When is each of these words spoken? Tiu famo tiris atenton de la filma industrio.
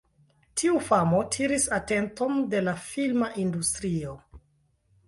Tiu 0.61 0.79
famo 0.87 1.19
tiris 1.35 1.67
atenton 1.77 2.41
de 2.55 2.65
la 2.71 2.75
filma 2.87 3.31
industrio. 3.47 4.19